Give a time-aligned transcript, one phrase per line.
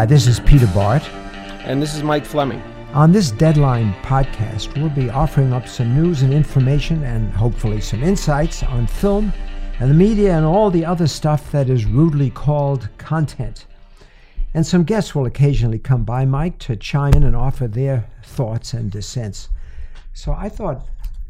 [0.00, 1.06] Hi, this is Peter Bart.
[1.64, 2.62] And this is Mike Fleming.
[2.94, 8.02] On this Deadline podcast, we'll be offering up some news and information and hopefully some
[8.02, 9.30] insights on film
[9.78, 13.66] and the media and all the other stuff that is rudely called content.
[14.52, 18.74] And some guests will occasionally come by, Mike, to chime in and offer their thoughts
[18.74, 19.48] and dissents.
[20.12, 20.86] So I thought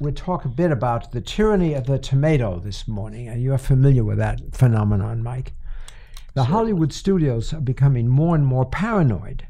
[0.00, 3.28] we'd talk a bit about the tyranny of the tomato this morning.
[3.28, 5.52] And you're familiar with that phenomenon, Mike.
[6.34, 9.46] The Hollywood studios are becoming more and more paranoid,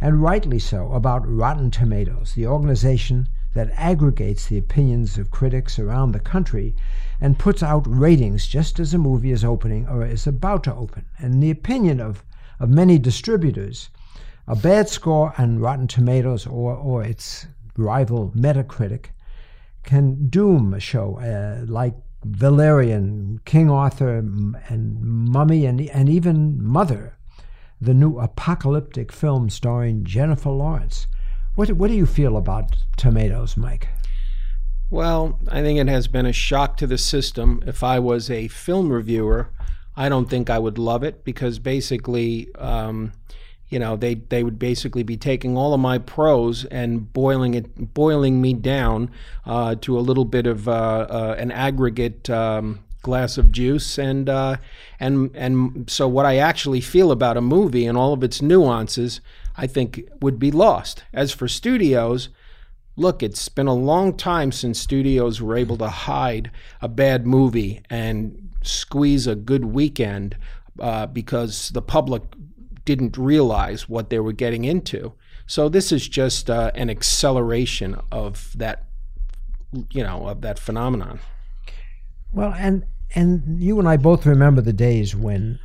[0.00, 6.12] and rightly so, about Rotten Tomatoes, the organization that aggregates the opinions of critics around
[6.12, 6.76] the country
[7.20, 11.04] and puts out ratings just as a movie is opening or is about to open.
[11.18, 12.22] And the opinion of,
[12.62, 13.90] of many distributors,
[14.46, 19.06] a bad score on Rotten Tomatoes or, or its rival Metacritic
[19.82, 24.18] can doom a show uh, like Valerian, King Arthur,
[24.68, 27.16] and Mummy, and, and even Mother,
[27.80, 31.08] the new apocalyptic film starring Jennifer Lawrence.
[31.56, 33.88] What, what do you feel about Tomatoes, Mike?
[34.88, 37.60] Well, I think it has been a shock to the system.
[37.66, 39.50] If I was a film reviewer,
[39.96, 43.12] I don't think I would love it because basically, um,
[43.68, 47.94] you know, they they would basically be taking all of my prose and boiling it,
[47.94, 49.10] boiling me down
[49.44, 54.28] uh, to a little bit of uh, uh, an aggregate um, glass of juice, and
[54.28, 54.56] uh,
[54.98, 59.20] and and so what I actually feel about a movie and all of its nuances,
[59.56, 61.04] I think would be lost.
[61.12, 62.28] As for studios.
[62.96, 66.50] Look, it's been a long time since studios were able to hide
[66.80, 70.36] a bad movie and squeeze a good weekend
[70.78, 72.22] uh, because the public
[72.84, 75.14] didn't realize what they were getting into.
[75.46, 78.84] So this is just uh, an acceleration of that,
[79.90, 81.20] you know, of that phenomenon.
[82.32, 82.84] Well, and
[83.14, 85.58] and you and I both remember the days when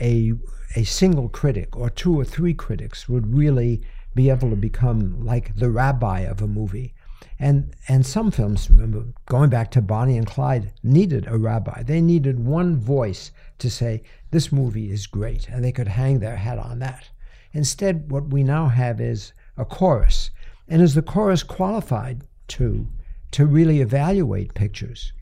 [0.00, 0.32] a
[0.76, 3.82] a single critic or two or three critics would really
[4.18, 6.92] be able to become like the rabbi of a movie.
[7.38, 11.84] And and some films, remember, going back to Bonnie and Clyde, needed a rabbi.
[11.84, 13.30] They needed one voice
[13.60, 14.02] to say,
[14.32, 17.10] this movie is great, and they could hang their hat on that.
[17.52, 20.32] Instead, what we now have is a chorus.
[20.66, 22.88] And is the chorus qualified to
[23.30, 25.12] to really evaluate pictures?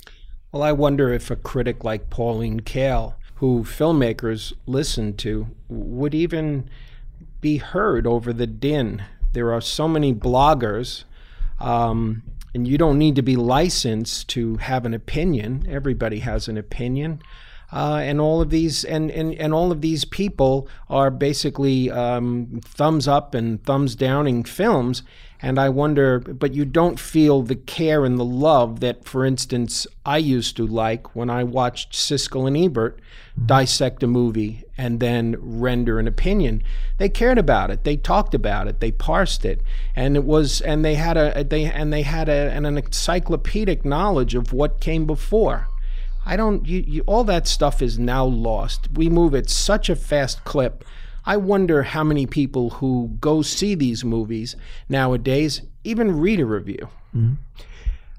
[0.52, 6.70] Well, I wonder if a critic like Pauline Kael, who filmmakers listen to, would even
[7.40, 9.04] be heard over the din.
[9.32, 11.04] There are so many bloggers,
[11.60, 12.22] um,
[12.54, 15.66] and you don't need to be licensed to have an opinion.
[15.68, 17.20] Everybody has an opinion.
[17.72, 22.60] Uh, and all of these and, and, and all of these people are basically um,
[22.64, 25.02] thumbs up and thumbs downing films
[25.42, 29.86] and I wonder, but you don't feel the care and the love that, for instance,
[30.04, 32.98] I used to like when I watched Siskel and Ebert
[33.44, 36.62] dissect a movie and then render an opinion.
[36.96, 37.84] They cared about it.
[37.84, 38.80] They talked about it.
[38.80, 39.60] They parsed it,
[39.94, 43.84] and it was, and they had a, they, and they had a, an, an encyclopedic
[43.84, 45.68] knowledge of what came before.
[46.26, 48.88] I don't, you, you, all that stuff is now lost.
[48.92, 50.84] We move at such a fast clip
[51.26, 54.54] I wonder how many people who go see these movies
[54.88, 56.88] nowadays even read a review.
[57.14, 57.34] Mm-hmm.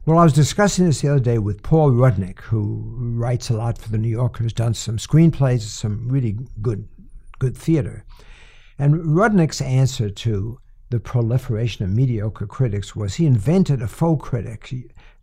[0.06, 3.78] Well, I was discussing this the other day with Paul Rudnick, who writes a lot
[3.78, 6.88] for the New Yorker, has done some screenplays, some really good,
[7.40, 8.06] good theater.
[8.78, 10.60] And Rudnick's answer to
[10.90, 14.74] the proliferation of mediocre critics was he invented a faux critic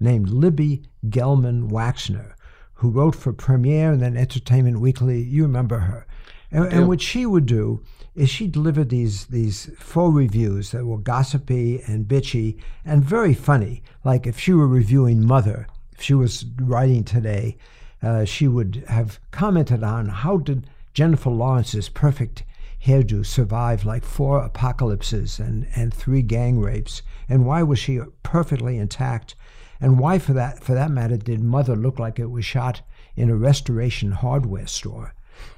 [0.00, 2.34] named Libby Gelman Waxner,
[2.74, 5.20] who wrote for Premiere and then Entertainment Weekly.
[5.22, 6.06] You remember her.
[6.50, 7.82] And, and, what she would do
[8.14, 13.82] is she delivered these these faux reviews that were gossipy and bitchy and very funny.
[14.04, 17.56] Like if she were reviewing Mother, if she was writing today,
[18.02, 22.44] uh, she would have commented on how did Jennifer Lawrence's perfect
[22.84, 28.76] hairdo survive like four apocalypses and, and three gang rapes, and why was she perfectly
[28.76, 29.34] intact,
[29.84, 32.80] and why for that for that matter did Mother look like it was shot
[33.16, 35.14] in a restoration hardware store?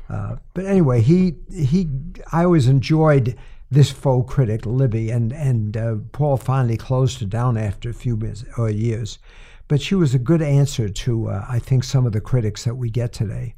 [0.08, 1.88] Uh, but anyway, he he
[2.32, 3.38] I always enjoyed
[3.70, 8.20] this faux critic Libby, and and uh, Paul finally closed her down after a few
[8.58, 9.20] or years.
[9.69, 12.75] But she was a good answer to uh, I think some of the critics that
[12.75, 13.55] we get today.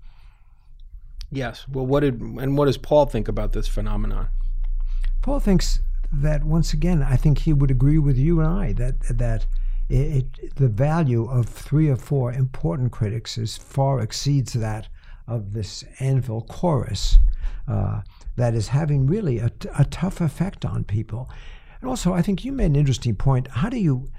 [1.31, 1.67] Yes.
[1.67, 4.29] Well, what did and what does Paul think about this phenomenon?
[5.23, 5.81] Paul thinks
[6.13, 9.47] that once again, I think he would agree with you and I that that
[9.89, 14.89] it, it, the value of three or four important critics is far exceeds that
[15.27, 17.19] of this anvil chorus
[17.67, 18.03] uh,
[18.37, 21.31] that is having really a, a tough effect on people.
[21.81, 23.49] And also, I think you made an interesting point.
[23.49, 24.11] How do you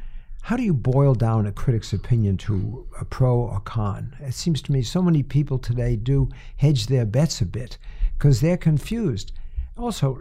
[0.41, 4.15] how do you boil down a critic's opinion to a pro or con?
[4.21, 7.77] It seems to me so many people today do hedge their bets a bit
[8.17, 9.33] because they're confused.
[9.79, 10.19] Also,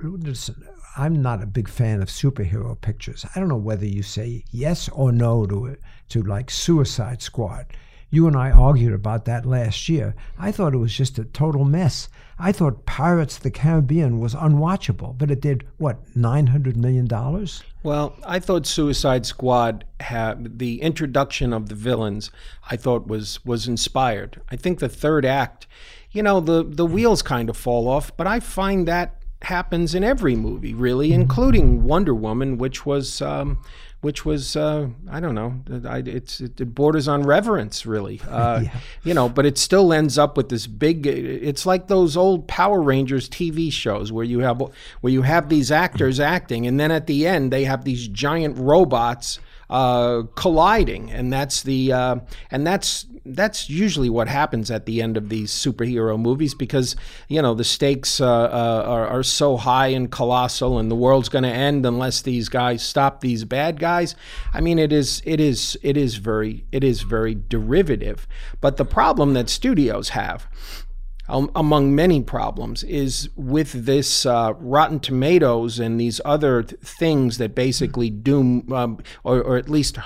[0.97, 3.27] I'm not a big fan of superhero pictures.
[3.35, 7.67] I don't know whether you say yes or no to it, to like Suicide Squad.
[8.09, 10.15] You and I argued about that last year.
[10.39, 12.09] I thought it was just a total mess.
[12.39, 17.07] I thought Pirates of the Caribbean was unwatchable, but it did what nine hundred million
[17.07, 17.65] dollars.
[17.83, 22.31] Well, I thought Suicide Squad had the introduction of the villains.
[22.71, 24.41] I thought was was inspired.
[24.51, 25.67] I think the third act,
[26.13, 30.03] you know, the the wheels kind of fall off, but I find that happens in
[30.03, 33.59] every movie, really, including Wonder Woman, which was um,
[34.01, 38.81] which was uh, I don't know, it's it borders on reverence, really, uh, yeah.
[39.03, 39.29] you know.
[39.29, 41.07] But it still ends up with this big.
[41.07, 44.61] It's like those old Power Rangers TV shows where you have
[45.01, 48.57] where you have these actors acting, and then at the end they have these giant
[48.59, 49.41] robots
[49.71, 52.17] uh, colliding, and that's the uh,
[52.51, 56.97] and that's that's usually what happens at the end of these superhero movies because
[57.29, 61.29] you know the stakes uh, uh are, are so high and colossal, and the world's
[61.29, 64.15] going to end unless these guys stop these bad guys.
[64.55, 68.27] I mean, it is it is it is very it is very derivative.
[68.61, 70.49] But the problem that studios have
[71.29, 77.39] um, among many problems, is with this uh, Rotten Tomatoes and these other th- things
[77.39, 79.99] that basically doom um, or, or, at least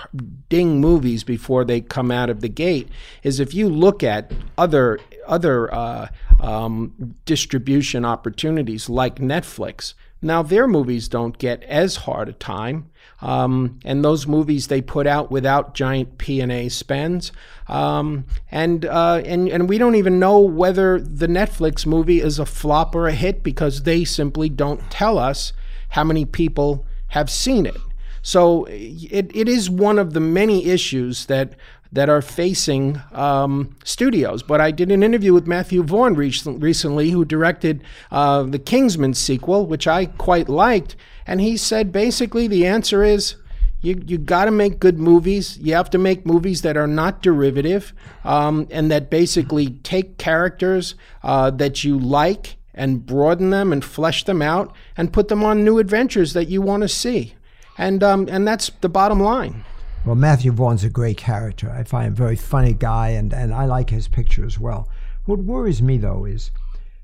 [0.48, 2.88] ding movies before they come out of the gate.
[3.22, 6.08] Is if you look at other other uh,
[6.40, 12.90] um, distribution opportunities like Netflix, now their movies don't get as hard a time.
[13.22, 17.30] Um, and those movies they put out without giant P and A spends,
[17.68, 22.44] um, and uh, and and we don't even know whether the Netflix movie is a
[22.44, 25.52] flop or a hit because they simply don't tell us
[25.90, 27.76] how many people have seen it.
[28.22, 31.54] So it, it is one of the many issues that
[31.92, 34.42] that are facing um, studios.
[34.42, 39.66] But I did an interview with Matthew Vaughn recently, who directed uh, the Kingsman sequel,
[39.66, 40.96] which I quite liked.
[41.26, 43.36] And he said basically the answer is
[43.82, 45.58] you you got to make good movies.
[45.58, 47.92] You have to make movies that are not derivative
[48.24, 54.24] um, and that basically take characters uh, that you like and broaden them and flesh
[54.24, 57.34] them out and put them on new adventures that you want to see.
[57.76, 59.64] And um, and that's the bottom line.
[60.04, 61.70] Well, Matthew Vaughn's a great character.
[61.70, 64.88] I find him a very funny guy, and, and I like his picture as well.
[65.26, 66.50] What worries me, though, is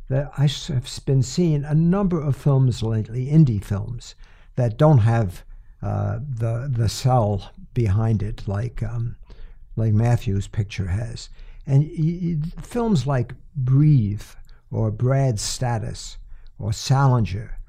[0.08, 4.16] that I have been seeing a number of films lately, indie films,
[4.56, 5.44] that don't have
[5.80, 9.14] uh, the the cell behind it like um,
[9.76, 11.28] like Matthew's picture has.
[11.66, 14.22] And films like Breathe
[14.72, 16.18] or Brad's Status
[16.58, 17.60] or Salinger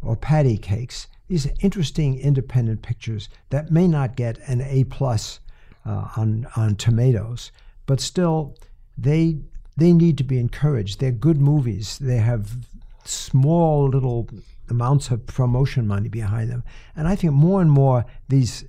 [0.00, 5.38] or Patti Cake$, these interesting independent pictures that may not get an A plus
[5.86, 7.52] uh, on on tomatoes,
[7.86, 8.56] but still
[8.98, 9.38] they
[9.76, 10.98] they need to be encouraged.
[10.98, 11.98] They're good movies.
[11.98, 12.58] They have
[13.04, 14.28] small little
[14.68, 16.64] amounts of promotion money behind them.
[16.96, 18.64] And I think more and more these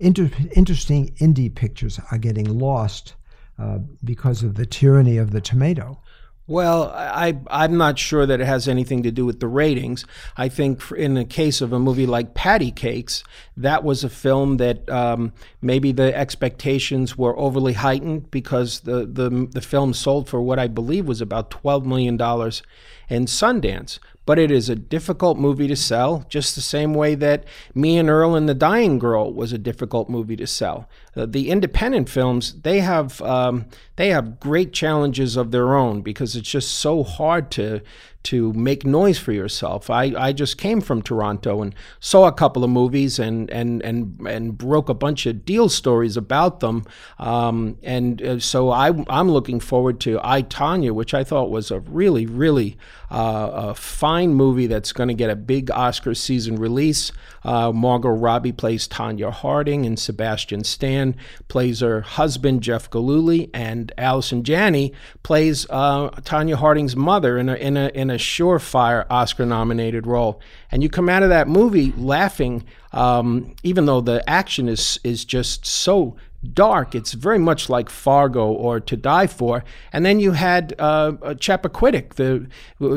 [0.00, 3.14] inter- interesting indie pictures are getting lost
[3.56, 6.02] uh, because of the tyranny of the tomato.
[6.50, 10.04] Well, I, I'm not sure that it has anything to do with the ratings.
[10.36, 13.22] I think in the case of a movie like Patti Cake$,
[13.56, 19.48] that was a film that um, maybe the expectations were overly heightened because the, the,
[19.52, 24.52] the film sold for what I believe was about $12 million in Sundance but it
[24.52, 27.42] is a difficult movie to sell, just the same way that
[27.74, 30.88] Me and Earl and the Dying Girl was a difficult movie to sell.
[31.16, 33.66] Uh, the independent films they have um,
[34.00, 37.82] they have great challenges of their own because it's just so hard to
[38.22, 39.88] to make noise for yourself.
[39.88, 44.20] I, I just came from Toronto and saw a couple of movies and and and
[44.26, 46.84] and broke a bunch of deal stories about them.
[47.18, 51.70] Um, and uh, so I I'm looking forward to I Tonya, which I thought was
[51.70, 52.76] a really really
[53.10, 57.12] uh, a fine movie that's going to get a big Oscar season release.
[57.42, 61.16] Uh, Margot Robbie plays Tonya Harding, and Sebastian Stan
[61.48, 64.92] plays her husband Jeff Gillooly, and Allison Janney
[65.22, 70.40] plays uh, Tonya Harding's mother in a in a in a surefire Oscar-nominated role.
[70.70, 75.24] And you come out of that movie laughing, um, even though the action is is
[75.24, 76.16] just so
[76.52, 76.94] dark.
[76.94, 79.64] It's very much like Fargo or To Die For.
[79.92, 82.48] And then you had uh, Chappaquiddick, the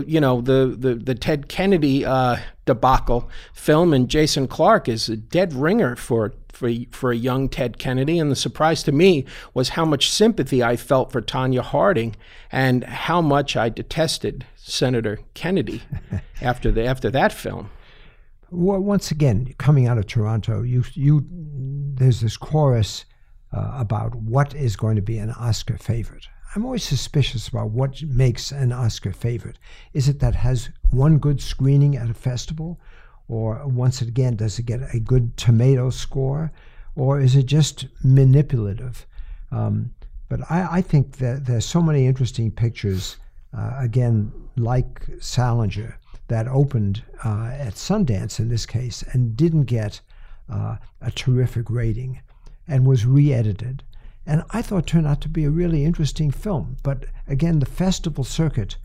[0.08, 5.18] you know the the, the Ted Kennedy uh, debacle film, and Jason Clarke is a
[5.18, 6.34] dead ringer for.
[6.54, 10.62] For, for a young Ted Kennedy, and the surprise to me was how much sympathy
[10.62, 12.16] I felt for Tonya Harding,
[12.52, 15.82] and how much I detested Senator Kennedy
[16.44, 17.72] after the after that film.
[18.52, 21.26] well, once again, coming out of Toronto, you you
[21.96, 23.06] there's this chorus
[23.54, 26.28] uh, about what is going to be an Oscar favorite.
[26.56, 29.58] I'm always suspicious about what makes an Oscar favorite.
[29.94, 32.80] Is it that has one good screening at a festival,
[33.28, 36.52] or once again does it get a good tomato score,
[36.96, 39.06] or is it just manipulative?
[39.52, 39.94] Um,
[40.30, 43.18] but I, I, think that there's so many interesting pictures.
[43.56, 50.02] Uh, again, like Salinger, that opened uh, at Sundance in this case and didn't get
[50.52, 52.20] uh, a terrific rating
[52.68, 53.84] and was re edited.
[54.26, 56.78] And I thought turned out to be a really interesting film.
[56.82, 58.78] But again, the festival circuit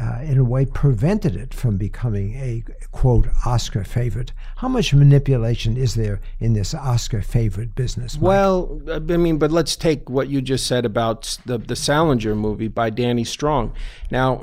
[0.00, 4.32] uh, in a way prevented it from becoming a quote Oscar favorite.
[4.56, 8.14] How much manipulation is there in this Oscar favorite business?
[8.14, 8.22] Mike?
[8.22, 12.68] Well, I mean, but let's take what you just said about the the Salinger movie
[12.68, 13.74] by Danny Strong.
[14.10, 14.36] Now,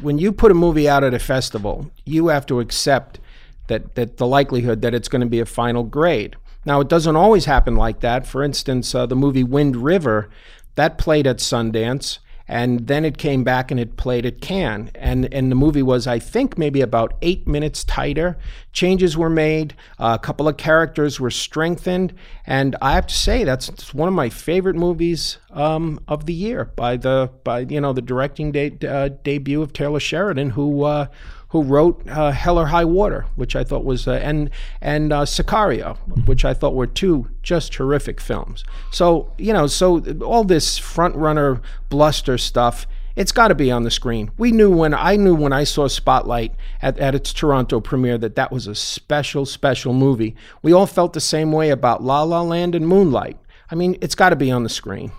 [0.00, 3.18] when you put a movie out at a festival, you have to accept
[3.66, 6.36] that that the likelihood that it's going to be a final grade.
[6.64, 8.26] Now, it doesn't always happen like that.
[8.26, 10.28] For instance, uh, the movie Wind River
[10.76, 14.90] that played at Sundance and then it came back and it played at Cannes.
[14.94, 18.36] And, and the movie was, I think, maybe about eight minutes tighter.
[18.72, 22.12] Changes were made, uh, a couple of characters were strengthened,
[22.44, 26.66] and I have to say that's one of my favorite movies um, of the year
[26.76, 31.06] by the by you know the directing de- uh, debut of Taylor Sheridan, who uh,
[31.54, 35.22] who wrote uh, Hell or High Water, which I thought was, uh, and and uh,
[35.24, 35.96] Sicario,
[36.26, 38.64] which I thought were two just terrific films.
[38.90, 43.84] So you know, so all this front runner bluster stuff, it's got to be on
[43.84, 44.32] the screen.
[44.36, 48.34] We knew when I knew when I saw Spotlight at, at its Toronto premiere that
[48.34, 50.34] that was a special, special movie.
[50.60, 53.36] We all felt the same way about La La Land and Moonlight.
[53.70, 55.12] I mean, it's got to be on the screen.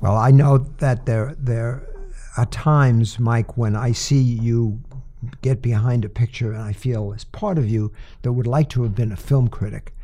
[0.00, 1.84] Well, I know that there there
[2.36, 4.80] are times, Mike, when I see you
[5.42, 8.82] get behind a picture, and I feel as part of you that would like to
[8.82, 9.94] have been a film critic.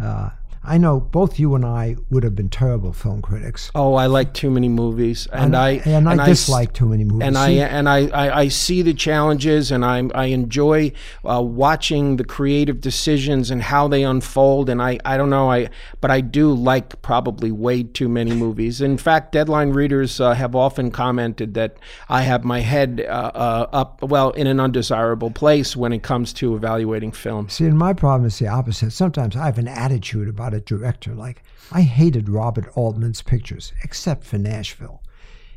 [0.00, 0.30] Uh,
[0.66, 3.70] I know both you and I would have been terrible film critics.
[3.74, 7.04] Oh, I like too many movies, and, and I and, and I dislike too many
[7.04, 7.28] movies.
[7.28, 7.36] And?
[7.36, 10.92] I and I, I, I, see the challenges, and I I enjoy
[11.28, 14.70] uh, watching the creative decisions and how they unfold.
[14.70, 15.68] And I, I don't know I
[16.00, 18.80] but I do like probably way too many movies.
[18.80, 21.76] In fact, Deadline readers uh, have often commented that
[22.08, 26.32] I have my head uh, uh up well in an undesirable place when it comes
[26.34, 27.52] to evaluating films.
[27.52, 28.92] See, and my problem is the opposite.
[28.92, 31.14] Sometimes I have an attitude about a director.
[31.14, 35.02] Like, I hated Robert Altman's pictures, except for Nashville.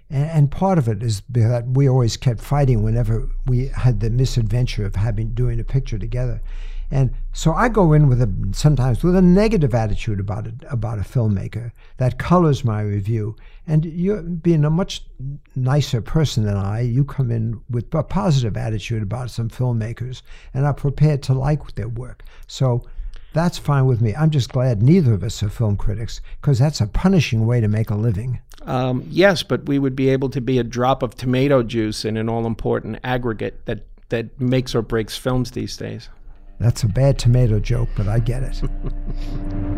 [0.09, 4.09] And, and part of it is that we always kept fighting whenever we had the
[4.09, 6.41] misadventure of having doing a picture together.
[6.89, 10.99] And so I go in with a sometimes with a negative attitude about it about
[10.99, 13.35] a filmmaker that colors my review.
[13.65, 15.03] And you're being a much
[15.53, 20.21] nicer person than I, you come in with a positive attitude about some filmmakers
[20.53, 22.23] and are prepared to like their work.
[22.47, 22.87] So
[23.33, 24.15] that's fine with me.
[24.15, 27.67] I'm just glad neither of us are film critics because that's a punishing way to
[27.67, 28.39] make a living.
[28.63, 32.17] Um, yes, but we would be able to be a drop of tomato juice in
[32.17, 36.09] an all important aggregate that, that makes or breaks films these days.
[36.59, 38.61] That's a bad tomato joke, but I get it.